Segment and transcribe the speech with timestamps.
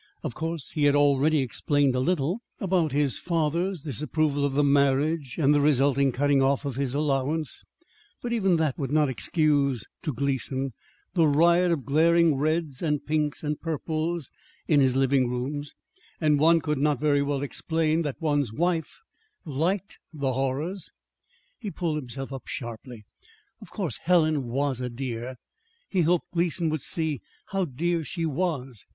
[0.23, 5.37] Of course he had already explained a little about his father's disapproval of the marriage,
[5.37, 7.63] and the resulting cutting off of his allowance;
[8.19, 10.73] but even that would not excuse (to Gleason)
[11.13, 14.31] the riot of glaring reds and pinks and purples
[14.67, 15.75] in his living rooms;
[16.19, 18.97] and one could not very well explain that one's wife
[19.45, 20.91] liked the horrors
[21.59, 23.05] He pulled himself up sharply.
[23.61, 25.35] Of course Helen herself was a dear.
[25.89, 28.83] He hoped Gleason would see how dear she was.